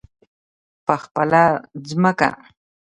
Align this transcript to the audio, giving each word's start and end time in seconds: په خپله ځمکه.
په 0.85 0.93
خپله 1.03 1.43
ځمکه. 1.89 2.29